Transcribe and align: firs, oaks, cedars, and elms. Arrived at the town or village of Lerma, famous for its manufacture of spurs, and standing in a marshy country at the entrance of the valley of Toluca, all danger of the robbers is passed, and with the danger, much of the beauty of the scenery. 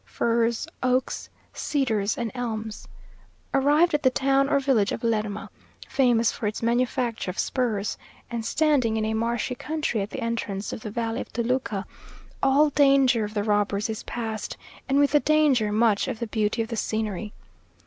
firs, 0.03 0.67
oaks, 0.81 1.29
cedars, 1.53 2.17
and 2.17 2.31
elms. 2.33 2.87
Arrived 3.53 3.93
at 3.93 4.01
the 4.01 4.09
town 4.09 4.49
or 4.49 4.59
village 4.59 4.91
of 4.91 5.03
Lerma, 5.03 5.47
famous 5.87 6.31
for 6.31 6.47
its 6.47 6.63
manufacture 6.63 7.29
of 7.29 7.37
spurs, 7.37 7.99
and 8.31 8.43
standing 8.43 8.97
in 8.97 9.05
a 9.05 9.13
marshy 9.13 9.53
country 9.53 10.01
at 10.01 10.09
the 10.09 10.19
entrance 10.21 10.73
of 10.73 10.81
the 10.81 10.89
valley 10.89 11.21
of 11.21 11.31
Toluca, 11.31 11.85
all 12.41 12.71
danger 12.71 13.23
of 13.23 13.35
the 13.35 13.43
robbers 13.43 13.91
is 13.91 14.01
passed, 14.01 14.57
and 14.89 14.97
with 14.97 15.11
the 15.11 15.19
danger, 15.19 15.71
much 15.71 16.07
of 16.07 16.17
the 16.17 16.25
beauty 16.25 16.63
of 16.63 16.69
the 16.69 16.75
scenery. 16.77 17.31